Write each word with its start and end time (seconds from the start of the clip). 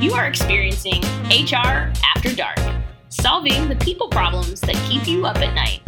You 0.00 0.12
are 0.12 0.26
experiencing 0.26 1.02
HR 1.24 1.92
After 2.14 2.32
Dark, 2.32 2.60
solving 3.08 3.68
the 3.68 3.74
people 3.74 4.08
problems 4.08 4.60
that 4.60 4.76
keep 4.88 5.08
you 5.08 5.26
up 5.26 5.38
at 5.38 5.52
night. 5.54 5.80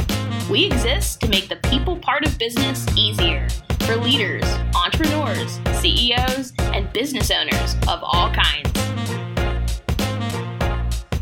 We 0.50 0.64
exist 0.64 1.20
to 1.20 1.28
make 1.28 1.48
the 1.48 1.60
people 1.70 1.96
part 1.96 2.26
of 2.26 2.36
business 2.36 2.84
easier 2.96 3.46
for 3.82 3.94
leaders, 3.94 4.42
entrepreneurs, 4.74 5.60
CEOs, 5.80 6.52
and 6.58 6.92
business 6.92 7.30
owners 7.30 7.76
of 7.86 8.00
all 8.02 8.32
kinds. 8.32 8.72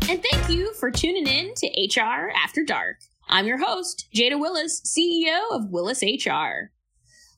And 0.09 0.23
thank 0.23 0.49
you 0.49 0.73
for 0.73 0.89
tuning 0.89 1.27
in 1.27 1.53
to 1.57 1.67
HR 1.67 2.31
After 2.35 2.63
Dark. 2.63 2.95
I'm 3.27 3.45
your 3.45 3.59
host, 3.63 4.07
Jada 4.15 4.39
Willis, 4.39 4.81
CEO 4.81 5.39
of 5.51 5.69
Willis 5.69 6.01
HR. 6.01 6.71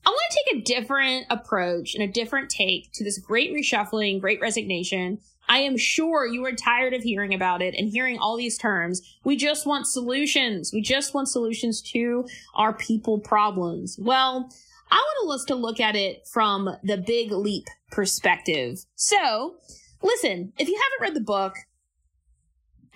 I 0.04 0.10
want 0.10 0.32
to 0.32 0.40
take 0.44 0.56
a 0.56 0.64
different 0.64 1.26
approach 1.28 1.94
and 1.94 2.02
a 2.02 2.10
different 2.10 2.48
take 2.48 2.90
to 2.94 3.04
this 3.04 3.18
great 3.18 3.52
reshuffling, 3.52 4.18
great 4.18 4.40
resignation. 4.40 5.18
I 5.48 5.58
am 5.58 5.76
sure 5.76 6.26
you 6.26 6.44
are 6.46 6.52
tired 6.52 6.94
of 6.94 7.02
hearing 7.02 7.34
about 7.34 7.62
it 7.62 7.74
and 7.76 7.88
hearing 7.88 8.18
all 8.18 8.36
these 8.36 8.58
terms. 8.58 9.02
We 9.24 9.36
just 9.36 9.66
want 9.66 9.86
solutions. 9.86 10.70
We 10.72 10.80
just 10.80 11.14
want 11.14 11.28
solutions 11.28 11.82
to 11.92 12.26
our 12.54 12.72
people 12.72 13.18
problems. 13.18 13.98
Well, 14.00 14.48
I 14.90 14.96
want 14.96 15.40
us 15.40 15.44
to 15.46 15.54
look 15.54 15.80
at 15.80 15.96
it 15.96 16.26
from 16.30 16.76
the 16.82 16.98
big 16.98 17.32
leap 17.32 17.64
perspective. 17.90 18.84
So, 18.94 19.56
listen, 20.02 20.52
if 20.58 20.68
you 20.68 20.78
haven't 20.80 21.02
read 21.02 21.16
the 21.16 21.24
book, 21.24 21.54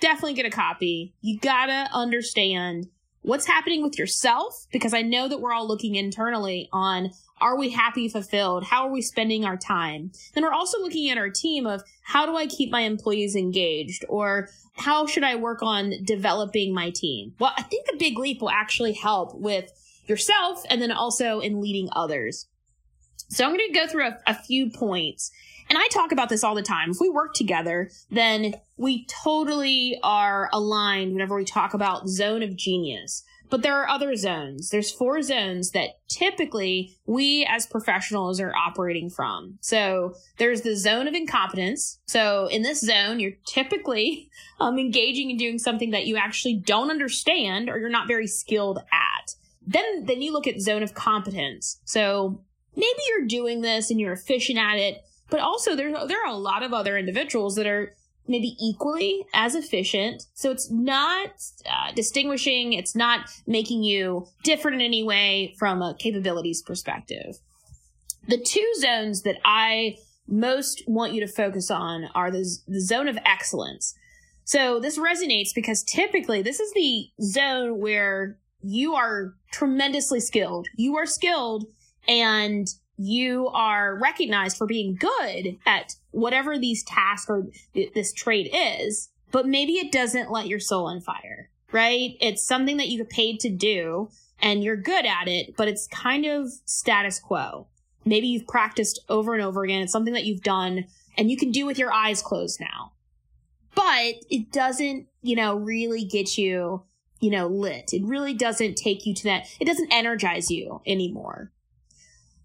definitely 0.01 0.35
get 0.35 0.47
a 0.47 0.51
copy. 0.51 1.15
You 1.23 1.39
gotta 1.39 1.89
understand 1.93 2.89
what's 3.27 3.47
happening 3.47 3.83
with 3.83 3.99
yourself 3.99 4.67
because 4.73 4.95
I 4.95 5.03
know 5.03 5.27
that 5.29 5.41
we're 5.41 5.53
all 5.53 5.67
looking 5.67 5.97
internally 5.97 6.69
on 6.73 7.11
are 7.39 7.59
we 7.59 7.71
happy, 7.71 8.09
fulfilled? 8.09 8.65
How 8.65 8.87
are 8.87 8.91
we 8.91 9.03
spending 9.03 9.45
our 9.45 9.59
time? 9.59 10.13
Then 10.33 10.45
we're 10.45 10.53
also 10.53 10.81
looking 10.81 11.11
at 11.11 11.19
our 11.19 11.29
team 11.29 11.67
of 11.67 11.83
how 12.03 12.25
do 12.25 12.37
I 12.37 12.47
keep 12.47 12.71
my 12.71 12.83
employees 12.83 13.37
engaged 13.37 14.05
or 14.09 14.49
how 14.77 15.07
should 15.07 15.25
I 15.25 15.35
work 15.35 15.61
on 15.61 15.93
developing 16.05 16.73
my 16.73 16.91
team? 16.95 17.35
Well, 17.39 17.53
I 17.57 17.63
think 17.63 17.87
the 17.87 17.97
big 17.99 18.17
leap 18.17 18.41
will 18.41 18.49
actually 18.49 18.93
help 18.93 19.35
with 19.35 19.71
yourself 20.07 20.63
and 20.71 20.81
then 20.81 20.93
also 20.93 21.41
in 21.41 21.61
leading 21.61 21.89
others. 21.93 22.47
So 23.29 23.45
I'm 23.45 23.57
going 23.57 23.73
to 23.73 23.79
go 23.79 23.87
through 23.87 24.07
a, 24.07 24.19
a 24.27 24.35
few 24.35 24.71
points 24.71 25.31
and 25.69 25.79
I 25.79 25.89
talk 25.89 26.13
about 26.13 26.29
this 26.29 26.45
all 26.45 26.55
the 26.55 26.63
time. 26.63 26.91
If 26.91 27.01
we 27.01 27.09
work 27.09 27.35
together, 27.35 27.91
then 28.11 28.55
we 28.77 29.07
totally 29.07 29.99
are 30.03 30.49
aligned 30.53 31.13
whenever 31.13 31.35
we 31.35 31.45
talk 31.45 31.75
about 31.75 32.09
zone 32.09 32.43
of 32.43 32.57
genius. 32.57 33.25
But 33.49 33.63
there 33.63 33.81
are 33.81 33.89
other 33.89 34.17
zones. 34.17 34.71
There's 34.71 34.91
four 34.91 35.23
zones 35.23 35.71
that 35.71 35.91
typically 36.09 36.97
we 37.07 37.47
as 37.49 37.67
professionals 37.67 38.41
are 38.41 38.55
operating 38.55 39.09
from. 39.09 39.59
So 39.61 40.15
there's 40.39 40.63
the 40.63 40.75
zone 40.75 41.07
of 41.07 41.15
incompetence. 41.15 42.01
So 42.07 42.49
in 42.49 42.63
this 42.63 42.81
zone, 42.81 43.21
you're 43.21 43.37
typically 43.47 44.31
um, 44.61 44.79
engaging 44.79 45.31
in 45.31 45.37
doing 45.37 45.59
something 45.59 45.91
that 45.91 46.07
you 46.07 46.17
actually 46.17 46.55
don't 46.55 46.91
understand 46.91 47.69
or 47.69 47.79
you're 47.79 47.89
not 47.89 48.09
very 48.09 48.27
skilled 48.27 48.79
at. 48.79 49.35
Then, 49.65 50.05
then 50.05 50.23
you 50.23 50.33
look 50.33 50.47
at 50.47 50.61
zone 50.61 50.83
of 50.83 50.95
competence. 50.95 51.81
So 51.85 52.41
maybe 52.77 53.01
you're 53.09 53.27
doing 53.27 53.63
this 53.63 53.91
and 53.91 53.99
you're 53.99 54.13
efficient 54.13 54.59
at 54.59 54.77
it, 54.77 55.03
but 55.31 55.41
also 55.41 55.75
there 55.75 55.91
there 56.07 56.23
are 56.25 56.31
a 56.31 56.37
lot 56.37 56.63
of 56.63 56.73
other 56.73 56.97
individuals 56.97 57.57
that 57.57 57.67
are 57.67 57.95
maybe 58.29 58.57
equally 58.61 59.25
as 59.35 59.55
efficient. 59.55 60.25
So 60.35 60.51
it's 60.51 60.71
not 60.71 61.31
uh, 61.71 61.93
distinguishing. 61.93 62.73
It's 62.73 62.97
not 62.97 63.31
making 63.47 63.85
you 63.85 64.27
different 64.43 64.77
in 64.77 64.81
any 64.81 65.03
way 65.03 65.55
from 65.59 65.83
a 65.83 65.95
capabilities 65.99 66.63
perspective. 66.63 67.39
The 68.29 68.39
two 68.39 68.69
zones 68.81 69.23
that 69.23 69.37
I 69.45 69.99
most 70.29 70.83
want 70.89 71.13
you 71.13 71.21
to 71.21 71.29
focus 71.29 71.71
on 71.71 72.09
are 72.15 72.31
the, 72.31 72.45
the 72.67 72.81
zone 72.81 73.07
of 73.07 73.19
excellence. 73.25 73.95
So 74.45 74.81
this 74.81 74.99
resonates 74.99 75.55
because 75.55 75.83
typically 75.85 76.43
this 76.43 76.61
is 76.61 76.73
the 76.73 77.09
zone 77.23 77.79
where 77.79 78.39
you 78.63 78.95
are 78.95 79.35
tremendously 79.53 80.21
skilled. 80.21 80.67
You 80.77 80.97
are 80.97 81.07
skilled 81.07 81.67
and 82.09 82.69
you 82.97 83.49
are 83.49 83.99
recognized 83.99 84.57
for 84.57 84.67
being 84.67 84.97
good 84.97 85.59
at 85.67 85.97
whatever 86.11 86.59
these 86.59 86.83
tasks 86.85 87.29
or 87.29 87.47
th- 87.75 87.93
this 87.95 88.13
trade 88.13 88.51
is, 88.53 89.11
but 89.31 89.47
maybe 89.47 89.75
it 89.75 89.93
doesn't 89.93 90.31
let 90.31 90.47
your 90.47 90.61
soul 90.61 90.87
on 90.87 91.01
fire, 91.01 91.51
right? 91.73 92.17
It's 92.21 92.47
something 92.47 92.79
that 92.79 92.89
you 92.89 92.99
get 92.99 93.11
paid 93.11 93.41
to 93.41 93.51
do 93.51 94.09
and 94.41 94.63
you're 94.63 94.77
good 94.77 95.05
at 95.05 95.29
it, 95.29 95.57
but 95.57 95.69
it's 95.69 95.87
kind 95.89 96.25
of 96.25 96.49
status 96.65 97.19
quo. 97.19 97.67
Maybe 98.05 98.29
you've 98.29 98.47
practiced 98.47 99.01
over 99.09 99.35
and 99.35 99.43
over 99.43 99.65
again. 99.65 99.83
It's 99.83 99.93
something 99.93 100.15
that 100.15 100.25
you've 100.25 100.43
done 100.43 100.87
and 101.19 101.31
you 101.31 101.37
can 101.37 101.51
do 101.51 101.67
with 101.67 101.79
your 101.79 101.93
eyes 101.93 102.23
closed 102.23 102.61
now. 102.61 102.93
But 103.75 104.15
it 104.31 104.53
doesn't, 104.53 105.09
you 105.23 105.37
know, 105.37 105.57
really 105.57 106.05
get 106.05 106.39
you, 106.39 106.85
you 107.21 107.31
know, 107.31 107.47
lit. 107.47 107.93
It 107.93 108.05
really 108.05 108.33
doesn't 108.33 108.77
take 108.77 109.05
you 109.05 109.15
to 109.15 109.25
that. 109.25 109.49
It 109.61 109.67
doesn't 109.67 109.93
energize 109.93 110.51
you 110.51 110.81
anymore. 110.87 111.53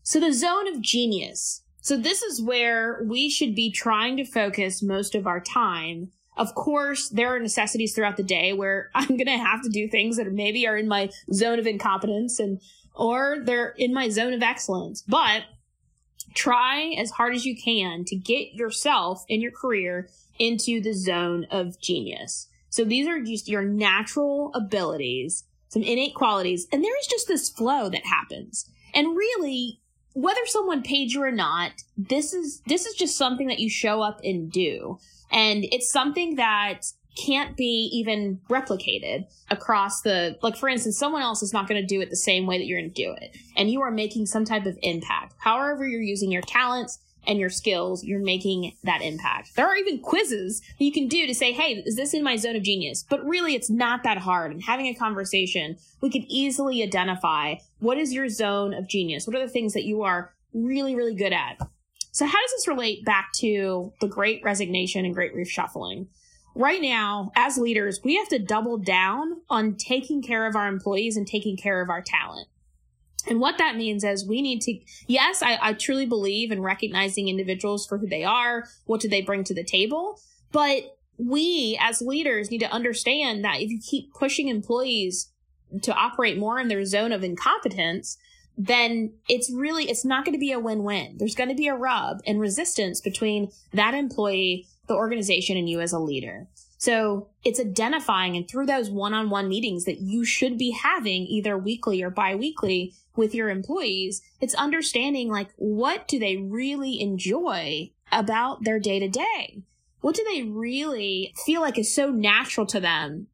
So 0.04 0.20
the 0.20 0.34
zone 0.34 0.68
of 0.68 0.82
genius. 0.82 1.64
So 1.82 1.98
this 1.98 2.22
is 2.22 2.42
where 2.42 3.04
we 3.06 3.30
should 3.30 3.56
be 3.56 3.72
trying 3.72 4.18
to 4.18 4.26
focus 4.26 4.84
most 4.84 5.16
of 5.16 5.26
our 5.28 5.40
time. 5.40 6.12
Of 6.38 6.56
course, 6.56 7.10
there 7.10 7.36
are 7.36 7.40
necessities 7.40 7.94
throughout 7.94 8.18
the 8.18 8.24
day 8.24 8.54
where 8.54 8.90
I'm 8.96 9.08
going 9.08 9.26
to 9.26 9.38
have 9.38 9.62
to 9.64 9.70
do 9.70 9.88
things 9.88 10.18
that 10.18 10.32
maybe 10.32 10.68
are 10.68 10.78
in 10.78 10.88
my 10.88 11.10
zone 11.34 11.60
of 11.60 11.68
incompetence 11.68 12.40
and, 12.40 12.62
or 12.96 13.38
they're 13.44 13.70
in 13.78 13.94
my 13.94 14.10
zone 14.10 14.34
of 14.34 14.44
excellence. 14.44 15.02
But 15.02 15.44
try 16.34 16.96
as 16.98 17.12
hard 17.12 17.36
as 17.36 17.46
you 17.46 17.56
can 17.56 18.06
to 18.06 18.16
get 18.16 18.54
yourself 18.54 19.26
in 19.28 19.42
your 19.42 19.52
career 19.52 20.10
into 20.40 20.82
the 20.82 20.94
zone 20.94 21.46
of 21.52 21.80
genius. 21.80 22.48
So 22.70 22.86
these 22.86 23.08
are 23.08 23.22
just 23.22 23.50
your 23.50 23.64
natural 23.64 24.52
abilities, 24.56 25.44
some 25.68 25.84
innate 25.84 26.16
qualities, 26.16 26.68
and 26.72 26.84
there 26.84 26.98
is 27.00 27.08
just 27.08 27.28
this 27.28 27.50
flow 27.50 27.90
that 27.90 28.06
happens. 28.06 28.70
And 28.94 29.16
really, 29.16 29.82
whether 30.14 30.42
someone 30.46 30.82
paid 30.84 31.12
you 31.12 31.24
or 31.24 31.32
not, 31.32 31.72
this 31.98 32.34
is 32.34 32.62
this 32.68 32.86
is 32.86 32.96
just 32.96 33.18
something 33.18 33.48
that 33.48 33.60
you 33.60 33.70
show 33.70 34.02
up 34.02 34.20
and 34.24 34.52
do. 34.52 35.00
And 35.32 35.66
it's 35.72 35.92
something 35.92 36.36
that 36.36 36.92
can't 37.18 37.58
be 37.58 37.90
even 37.94 38.40
replicated 38.50 39.26
across 39.50 40.02
the 40.02 40.38
like 40.42 40.56
for 40.56 40.70
instance 40.70 40.98
someone 40.98 41.22
else 41.22 41.44
is 41.44 41.52
not 41.52 41.68
going 41.68 41.80
to 41.80 41.86
do 41.86 42.00
it 42.00 42.10
the 42.10 42.16
same 42.16 42.46
way 42.46 42.58
that 42.58 42.66
you're 42.66 42.80
going 42.80 42.92
to 42.92 43.04
do 43.04 43.14
it 43.20 43.36
and 43.58 43.70
you 43.70 43.82
are 43.82 43.92
making 43.92 44.26
some 44.26 44.46
type 44.46 44.66
of 44.66 44.78
impact 44.82 45.36
however 45.40 45.86
you're 45.86 46.02
using 46.02 46.32
your 46.32 46.42
talents 46.44 47.00
and 47.28 47.40
your 47.40 47.50
skills, 47.50 48.04
you're 48.04 48.20
making 48.20 48.76
that 48.84 49.02
impact. 49.02 49.56
There 49.56 49.68
are 49.68 49.76
even 49.76 50.00
quizzes 50.00 50.60
that 50.60 50.84
you 50.84 50.92
can 50.92 51.08
do 51.08 51.28
to 51.28 51.36
say, 51.36 51.52
hey, 51.52 51.84
is 51.86 51.96
this 51.96 52.14
in 52.14 52.24
my 52.24 52.36
zone 52.36 52.56
of 52.56 52.64
genius? 52.64 53.06
But 53.08 53.24
really, 53.26 53.56
it's 53.56 53.70
not 53.70 54.04
that 54.04 54.18
hard. 54.18 54.52
And 54.52 54.64
having 54.64 54.88
a 54.88 54.94
conversation, 54.94 55.78
we 56.02 56.10
can 56.10 56.24
easily 56.24 56.82
identify 56.84 57.56
what 57.80 57.98
is 57.98 58.14
your 58.14 58.30
zone 58.30 58.74
of 58.74 58.88
genius? 58.88 59.28
What 59.28 59.36
are 59.36 59.46
the 59.46 59.52
things 59.52 59.74
that 59.74 59.84
you 59.84 60.04
are 60.04 60.34
really, 60.54 60.96
really 60.96 61.16
good 61.16 61.34
at? 61.34 61.58
So, 62.12 62.26
how 62.26 62.42
does 62.42 62.52
this 62.52 62.68
relate 62.68 63.06
back 63.06 63.32
to 63.36 63.94
the 64.02 64.08
great 64.08 64.44
resignation 64.44 65.06
and 65.06 65.14
great 65.14 65.36
reshuffling? 65.36 66.08
Right 66.54 66.82
now, 66.82 67.32
as 67.36 67.58
leaders, 67.58 68.02
we 68.04 68.18
have 68.18 68.28
to 68.30 68.40
double 68.40 68.78
down 68.78 69.38
on 69.50 69.76
taking 69.76 70.22
care 70.22 70.46
of 70.46 70.56
our 70.56 70.68
employees 70.68 71.16
and 71.16 71.26
taking 71.26 71.56
care 71.56 71.82
of 71.82 71.90
our 71.90 72.02
talent. 72.02 72.48
And 73.28 73.40
what 73.40 73.58
that 73.58 73.76
means 73.76 74.04
is 74.04 74.26
we 74.26 74.42
need 74.42 74.62
to, 74.62 74.80
yes, 75.08 75.42
I, 75.42 75.58
I 75.62 75.74
truly 75.74 76.06
believe 76.06 76.52
in 76.52 76.62
recognizing 76.62 77.28
individuals 77.28 77.86
for 77.86 77.98
who 77.98 78.08
they 78.08 78.24
are. 78.24 78.66
What 78.86 79.02
do 79.02 79.10
they 79.10 79.22
bring 79.22 79.44
to 79.46 79.54
the 79.54 79.64
table? 79.64 80.20
But 80.52 80.98
we 81.18 81.78
as 81.80 82.02
leaders 82.02 82.50
need 82.50 82.60
to 82.60 82.72
understand 82.72 83.44
that 83.44 83.62
if 83.62 83.70
you 83.70 83.80
keep 83.80 84.14
pushing 84.14 84.48
employees 84.48 85.32
to 85.84 85.94
operate 85.94 86.38
more 86.38 86.60
in 86.60 86.68
their 86.68 86.84
zone 86.84 87.12
of 87.12 87.24
incompetence, 87.24 88.18
then 88.58 89.14
it's 89.30 89.52
really, 89.54 89.90
it's 89.90 90.04
not 90.04 90.26
going 90.26 90.34
to 90.34 90.40
be 90.40 90.52
a 90.52 90.60
win-win. 90.60 91.16
There's 91.18 91.36
going 91.36 91.50
to 91.50 91.56
be 91.56 91.68
a 91.68 91.76
rub 91.76 92.22
and 92.28 92.40
resistance 92.40 93.00
between 93.02 93.52
that 93.74 93.94
employee, 93.94 94.68
the 94.88 94.96
organization, 94.96 95.58
and 95.58 95.70
you 95.70 95.80
as 95.80 95.94
a 95.94 96.00
leader. 96.00 96.48
So 96.82 97.28
it's 97.46 97.60
identifying 97.60 98.36
and 98.36 98.50
through 98.50 98.66
those 98.66 98.90
one-on-one 98.90 99.48
meetings 99.48 99.86
that 99.86 100.02
you 100.02 100.26
should 100.26 100.58
be 100.58 100.72
having 100.72 101.28
either 101.28 101.56
weekly 101.56 102.02
or 102.02 102.10
bi-weekly 102.10 102.96
with 103.16 103.36
your 103.36 103.52
employees, 103.52 104.24
it's 104.40 104.56
understanding 104.56 105.30
like 105.30 105.50
what 105.58 106.08
do 106.08 106.18
they 106.18 106.38
really 106.38 107.00
enjoy 107.00 107.92
about 108.12 108.64
their 108.64 108.80
day 108.80 108.98
to 108.98 109.08
day? 109.08 109.62
What 110.00 110.16
do 110.16 110.26
they 110.34 110.42
really 110.42 111.36
feel 111.46 111.62
like 111.62 111.78
is 111.78 111.94
so 111.94 112.10
natural 112.10 112.66
to 112.66 112.80
them 112.80 113.28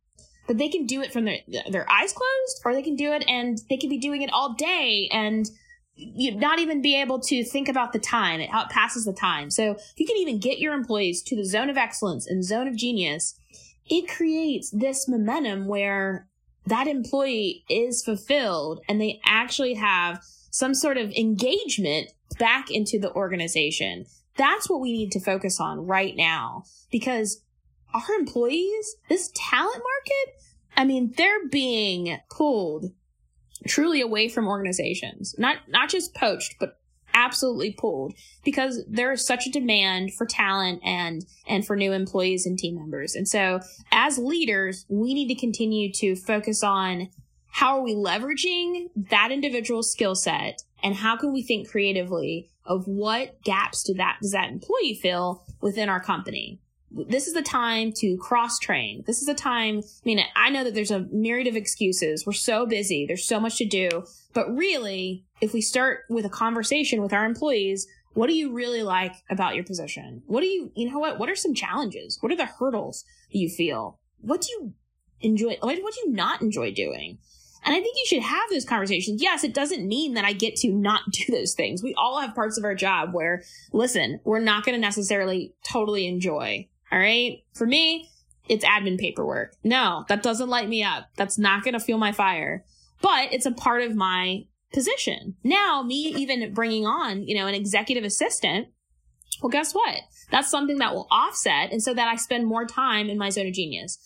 that 0.49 0.57
they 0.57 0.67
can 0.67 0.85
do 0.85 1.01
it 1.01 1.13
from 1.13 1.23
their, 1.23 1.39
their 1.69 1.89
eyes 1.89 2.11
closed 2.11 2.61
or 2.65 2.73
they 2.73 2.83
can 2.83 2.97
do 2.97 3.13
it 3.13 3.23
and 3.29 3.59
they 3.69 3.77
can 3.77 3.89
be 3.89 3.97
doing 3.97 4.23
it 4.23 4.33
all 4.33 4.55
day 4.55 5.07
and 5.09 5.49
you 5.97 6.35
not 6.35 6.59
even 6.59 6.81
be 6.81 6.99
able 6.99 7.19
to 7.19 7.43
think 7.43 7.67
about 7.67 7.91
the 7.91 7.99
time, 7.99 8.39
how 8.41 8.63
it 8.63 8.69
passes 8.69 9.05
the 9.05 9.13
time. 9.13 9.49
So 9.49 9.71
if 9.71 9.93
you 9.97 10.05
can 10.05 10.17
even 10.17 10.39
get 10.39 10.59
your 10.59 10.73
employees 10.73 11.23
to 11.23 11.35
the 11.35 11.45
zone 11.45 11.69
of 11.69 11.77
excellence 11.77 12.27
and 12.27 12.43
zone 12.43 12.67
of 12.67 12.75
genius, 12.75 13.37
it 13.89 14.07
creates 14.07 14.69
this 14.69 15.07
momentum 15.07 15.65
where 15.65 16.27
that 16.67 16.87
employee 16.87 17.63
is 17.69 18.03
fulfilled 18.03 18.81
and 18.87 19.01
they 19.01 19.19
actually 19.25 19.73
have 19.75 20.21
some 20.51 20.75
sort 20.75 20.97
of 20.97 21.11
engagement 21.11 22.09
back 22.37 22.69
into 22.69 22.99
the 22.99 23.11
organization. 23.13 24.05
That's 24.35 24.69
what 24.69 24.81
we 24.81 24.91
need 24.91 25.11
to 25.13 25.19
focus 25.19 25.59
on 25.59 25.87
right 25.87 26.15
now 26.15 26.63
because 26.91 27.41
our 27.93 28.15
employees, 28.19 28.95
this 29.09 29.31
talent 29.33 29.77
market, 29.77 30.35
I 30.75 30.85
mean, 30.85 31.13
they're 31.17 31.47
being 31.47 32.19
pulled 32.29 32.91
truly 33.65 34.01
away 34.01 34.29
from 34.29 34.47
organizations. 34.47 35.35
Not 35.37 35.57
not 35.67 35.89
just 35.89 36.13
poached, 36.13 36.55
but 36.59 36.79
absolutely 37.13 37.71
pulled 37.71 38.13
because 38.43 38.83
there 38.87 39.11
is 39.11 39.25
such 39.25 39.47
a 39.47 39.51
demand 39.51 40.13
for 40.13 40.25
talent 40.25 40.81
and 40.83 41.25
and 41.47 41.65
for 41.65 41.75
new 41.75 41.91
employees 41.91 42.45
and 42.45 42.57
team 42.57 42.75
members. 42.75 43.15
And 43.15 43.27
so 43.27 43.59
as 43.91 44.17
leaders, 44.17 44.85
we 44.87 45.13
need 45.13 45.27
to 45.29 45.39
continue 45.39 45.91
to 45.93 46.15
focus 46.15 46.63
on 46.63 47.09
how 47.47 47.77
are 47.79 47.83
we 47.83 47.95
leveraging 47.95 48.89
that 49.09 49.31
individual 49.31 49.81
skill 49.81 50.13
set 50.13 50.61
and 50.83 50.93
how 50.93 51.17
can 51.17 51.33
we 51.33 51.41
think 51.41 51.67
creatively 51.67 52.49
of 52.65 52.87
what 52.87 53.41
gaps 53.43 53.83
do 53.83 53.95
that 53.95 54.17
does 54.21 54.33
that 54.33 54.49
employee 54.49 54.99
fill 55.01 55.43
within 55.59 55.89
our 55.89 55.99
company 55.99 56.59
this 56.91 57.27
is 57.27 57.33
the 57.33 57.41
time 57.41 57.91
to 57.97 58.17
cross 58.17 58.59
train. 58.59 59.03
This 59.05 59.21
is 59.21 59.27
a 59.27 59.33
time, 59.33 59.79
I 59.79 60.01
mean, 60.05 60.21
I 60.35 60.49
know 60.49 60.63
that 60.63 60.73
there's 60.73 60.91
a 60.91 61.05
myriad 61.11 61.47
of 61.47 61.55
excuses. 61.55 62.25
We're 62.25 62.33
so 62.33 62.65
busy. 62.65 63.05
There's 63.05 63.25
so 63.25 63.39
much 63.39 63.57
to 63.57 63.65
do. 63.65 63.89
But 64.33 64.55
really, 64.55 65.25
if 65.41 65.53
we 65.53 65.61
start 65.61 66.01
with 66.09 66.25
a 66.25 66.29
conversation 66.29 67.01
with 67.01 67.13
our 67.13 67.25
employees, 67.25 67.87
what 68.13 68.27
do 68.27 68.33
you 68.33 68.51
really 68.51 68.83
like 68.83 69.13
about 69.29 69.55
your 69.55 69.63
position? 69.63 70.23
What 70.25 70.41
do 70.41 70.47
you, 70.47 70.71
you 70.75 70.89
know 70.89 70.99
what? 70.99 71.19
What 71.19 71.29
are 71.29 71.35
some 71.35 71.53
challenges? 71.53 72.17
What 72.21 72.31
are 72.31 72.37
the 72.37 72.45
hurdles 72.45 73.03
you 73.29 73.49
feel? 73.49 73.99
What 74.21 74.41
do 74.41 74.47
you 74.51 74.73
enjoy? 75.21 75.57
What 75.61 75.75
do 75.75 76.01
you 76.05 76.11
not 76.11 76.41
enjoy 76.41 76.71
doing? 76.71 77.19
And 77.63 77.75
I 77.75 77.81
think 77.81 77.97
you 77.97 78.05
should 78.07 78.23
have 78.23 78.49
those 78.49 78.65
conversations. 78.65 79.21
Yes, 79.21 79.43
it 79.43 79.53
doesn't 79.53 79.85
mean 79.85 80.13
that 80.13 80.23
I 80.23 80.31
get 80.31 80.55
to 80.57 80.69
not 80.69 81.01
do 81.11 81.31
those 81.31 81.53
things. 81.53 81.83
We 81.83 81.93
all 81.95 82.19
have 82.21 82.33
parts 82.33 82.57
of 82.57 82.63
our 82.63 82.75
job 82.75 83.13
where, 83.13 83.43
listen, 83.73 84.19
we're 84.23 84.39
not 84.39 84.63
going 84.63 84.75
to 84.75 84.81
necessarily 84.81 85.53
totally 85.69 86.07
enjoy 86.07 86.69
all 86.91 86.99
right. 86.99 87.43
For 87.53 87.65
me, 87.65 88.09
it's 88.49 88.65
admin 88.65 88.99
paperwork. 88.99 89.55
No, 89.63 90.05
that 90.07 90.23
doesn't 90.23 90.49
light 90.49 90.69
me 90.69 90.83
up. 90.83 91.09
That's 91.15 91.37
not 91.37 91.63
going 91.63 91.73
to 91.73 91.79
fuel 91.79 91.99
my 91.99 92.11
fire, 92.11 92.63
but 93.01 93.33
it's 93.33 93.45
a 93.45 93.51
part 93.51 93.83
of 93.83 93.95
my 93.95 94.45
position. 94.73 95.35
Now, 95.43 95.83
me 95.83 96.13
even 96.17 96.53
bringing 96.53 96.85
on, 96.85 97.23
you 97.23 97.35
know, 97.35 97.47
an 97.47 97.55
executive 97.55 98.03
assistant. 98.03 98.67
Well, 99.41 99.49
guess 99.49 99.73
what? 99.73 100.01
That's 100.31 100.49
something 100.49 100.77
that 100.79 100.93
will 100.93 101.07
offset. 101.11 101.71
And 101.71 101.81
so 101.81 101.93
that 101.93 102.07
I 102.07 102.15
spend 102.15 102.47
more 102.47 102.65
time 102.65 103.09
in 103.09 103.17
my 103.17 103.29
zone 103.29 103.47
of 103.47 103.53
genius. 103.53 103.97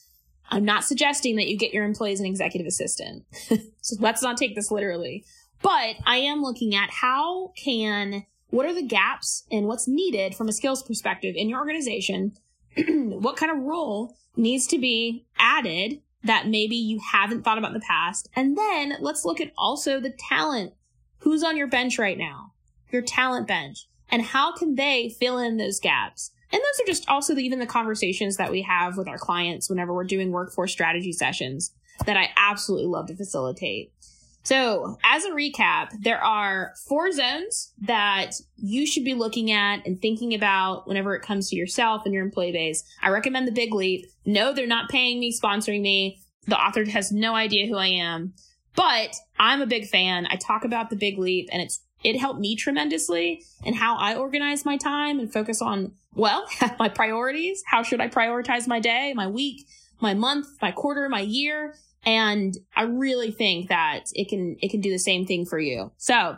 I'm 0.49 0.65
not 0.65 0.83
suggesting 0.83 1.37
that 1.37 1.47
you 1.47 1.57
get 1.57 1.73
your 1.73 1.85
employees 1.85 2.19
an 2.19 2.25
executive 2.25 2.67
assistant. 2.67 3.23
so 3.81 3.95
let's 3.99 4.21
not 4.21 4.37
take 4.37 4.55
this 4.55 4.71
literally. 4.71 5.23
But 5.61 5.95
I 6.05 6.17
am 6.17 6.41
looking 6.41 6.75
at 6.75 6.89
how 6.89 7.53
can, 7.55 8.25
what 8.49 8.65
are 8.65 8.73
the 8.73 8.85
gaps 8.85 9.45
and 9.51 9.67
what's 9.67 9.87
needed 9.87 10.35
from 10.35 10.49
a 10.49 10.53
skills 10.53 10.83
perspective 10.83 11.35
in 11.37 11.47
your 11.47 11.59
organization 11.59 12.33
what 12.88 13.38
kind 13.38 13.51
of 13.51 13.63
role 13.63 14.15
needs 14.35 14.68
to 14.68 14.77
be 14.77 15.25
added 15.38 16.01
that 16.23 16.47
maybe 16.47 16.75
you 16.75 17.00
haven't 17.12 17.44
thought 17.44 17.57
about 17.57 17.73
in 17.73 17.79
the 17.79 17.85
past. 17.85 18.29
And 18.35 18.57
then 18.57 18.95
let's 19.00 19.25
look 19.25 19.41
at 19.41 19.51
also 19.57 20.00
the 20.00 20.13
talent. 20.29 20.73
Who's 21.19 21.44
on 21.44 21.57
your 21.57 21.68
bench 21.68 21.97
right 21.97 22.18
now? 22.18 22.53
Your 22.91 23.01
talent 23.01 23.47
bench. 23.47 23.88
And 24.09 24.21
how 24.21 24.56
can 24.56 24.75
they 24.75 25.09
fill 25.19 25.38
in 25.38 25.57
those 25.57 25.79
gaps? 25.79 26.31
And 26.51 26.59
those 26.59 26.83
are 26.83 26.88
just 26.88 27.07
also 27.09 27.33
the, 27.33 27.44
even 27.44 27.59
the 27.59 27.65
conversations 27.65 28.38
that 28.38 28.51
we 28.51 28.62
have 28.63 28.97
with 28.97 29.07
our 29.07 29.17
clients 29.17 29.69
whenever 29.69 29.94
we're 29.94 30.03
doing 30.03 30.31
workforce 30.31 30.71
strategy 30.71 31.13
sessions 31.13 31.71
that 32.06 32.17
I 32.17 32.29
absolutely 32.35 32.88
love 32.88 33.07
to 33.07 33.15
facilitate. 33.15 33.94
So, 34.43 34.97
as 35.03 35.23
a 35.23 35.31
recap, 35.31 35.89
there 36.01 36.23
are 36.23 36.73
four 36.88 37.11
zones 37.11 37.73
that 37.81 38.31
you 38.57 38.88
should 38.88 39.03
be 39.03 39.13
looking 39.13 39.51
at 39.51 39.85
and 39.85 40.01
thinking 40.01 40.33
about 40.33 40.88
whenever 40.88 41.15
it 41.15 41.21
comes 41.21 41.49
to 41.49 41.55
yourself 41.55 42.03
and 42.05 42.13
your 42.13 42.23
employee 42.23 42.51
base. 42.51 42.83
I 43.01 43.09
recommend 43.09 43.47
the 43.47 43.51
Big 43.51 43.73
Leap. 43.73 44.07
No, 44.25 44.51
they're 44.51 44.65
not 44.65 44.89
paying 44.89 45.19
me, 45.19 45.31
sponsoring 45.31 45.81
me. 45.81 46.21
The 46.47 46.59
author 46.59 46.83
has 46.89 47.11
no 47.11 47.35
idea 47.35 47.67
who 47.67 47.77
I 47.77 47.88
am, 47.88 48.33
but 48.75 49.15
I'm 49.38 49.61
a 49.61 49.67
big 49.67 49.88
fan. 49.88 50.27
I 50.29 50.38
talk 50.38 50.65
about 50.65 50.89
the 50.89 50.95
Big 50.95 51.19
Leap 51.19 51.49
and 51.51 51.61
it's 51.61 51.81
it 52.03 52.19
helped 52.19 52.39
me 52.39 52.55
tremendously 52.55 53.43
in 53.63 53.75
how 53.75 53.95
I 53.95 54.15
organize 54.15 54.65
my 54.65 54.77
time 54.77 55.19
and 55.19 55.31
focus 55.31 55.61
on, 55.61 55.91
well, 56.15 56.47
my 56.79 56.89
priorities. 56.89 57.61
How 57.67 57.83
should 57.83 58.01
I 58.01 58.07
prioritize 58.07 58.67
my 58.67 58.79
day, 58.79 59.13
my 59.15 59.27
week, 59.27 59.67
my 60.01 60.13
month, 60.13 60.48
my 60.62 60.71
quarter, 60.71 61.07
my 61.09 61.21
year? 61.21 61.75
And 62.06 62.57
I 62.75 62.83
really 62.83 63.31
think 63.31 63.69
that 63.69 64.06
it 64.13 64.27
can, 64.27 64.57
it 64.59 64.71
can 64.71 64.81
do 64.81 64.89
the 64.89 65.00
same 65.00 65.25
thing 65.25 65.45
for 65.45 65.59
you. 65.59 65.92
So 65.98 66.38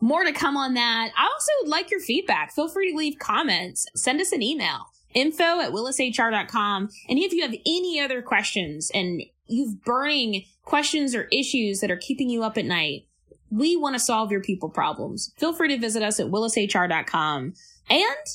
more 0.00 0.24
to 0.24 0.32
come 0.32 0.56
on 0.56 0.74
that. 0.74 1.10
I 1.16 1.24
also 1.24 1.52
would 1.62 1.70
like 1.70 1.90
your 1.90 2.00
feedback. 2.00 2.52
Feel 2.52 2.68
free 2.68 2.90
to 2.90 2.96
leave 2.96 3.18
comments. 3.18 3.86
Send 3.94 4.20
us 4.20 4.32
an 4.32 4.42
email. 4.42 4.86
Info 5.14 5.60
at 5.60 5.72
willishr.com. 5.72 6.88
And 7.08 7.18
if 7.18 7.32
you 7.32 7.42
have 7.42 7.54
any 7.66 8.00
other 8.00 8.22
questions 8.22 8.90
and 8.94 9.22
you've 9.46 9.82
burning 9.82 10.44
questions 10.62 11.14
or 11.14 11.28
issues 11.32 11.80
that 11.80 11.90
are 11.90 11.96
keeping 11.96 12.30
you 12.30 12.42
up 12.42 12.56
at 12.56 12.64
night, 12.64 13.06
we 13.50 13.76
want 13.76 13.94
to 13.94 14.00
solve 14.00 14.30
your 14.30 14.40
people 14.40 14.68
problems. 14.68 15.32
Feel 15.36 15.52
free 15.52 15.68
to 15.68 15.78
visit 15.78 16.02
us 16.02 16.20
at 16.20 16.26
willishr.com. 16.26 17.54
And 17.90 18.26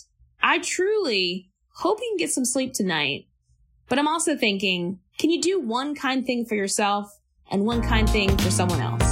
I 0.43 0.59
truly 0.59 1.49
hope 1.75 1.99
you 2.01 2.09
can 2.11 2.17
get 2.17 2.31
some 2.31 2.45
sleep 2.45 2.73
tonight. 2.73 3.27
But 3.87 3.99
I'm 3.99 4.07
also 4.07 4.35
thinking 4.35 4.99
can 5.17 5.29
you 5.29 5.41
do 5.41 5.59
one 5.59 5.95
kind 5.95 6.25
thing 6.25 6.45
for 6.45 6.55
yourself 6.55 7.19
and 7.49 7.65
one 7.65 7.81
kind 7.81 8.09
thing 8.09 8.35
for 8.37 8.51
someone 8.51 8.81
else? 8.81 9.04